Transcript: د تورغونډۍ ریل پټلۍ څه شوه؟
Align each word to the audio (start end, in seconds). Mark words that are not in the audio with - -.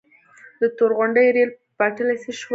د 0.59 0.61
تورغونډۍ 0.77 1.27
ریل 1.35 1.51
پټلۍ 1.77 2.17
څه 2.23 2.31
شوه؟ 2.39 2.49